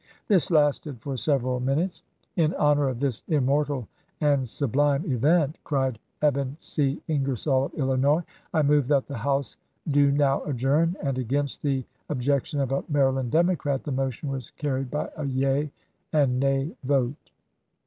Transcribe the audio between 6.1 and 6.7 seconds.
Ebon